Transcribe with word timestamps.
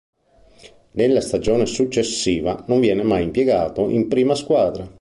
Nella 0.93 1.21
stagione 1.21 1.67
successiva 1.67 2.63
non 2.67 2.79
viene 2.79 3.03
mai 3.03 3.21
impiegato 3.21 3.87
in 3.87 4.07
prima 4.07 4.33
squadra. 4.33 4.89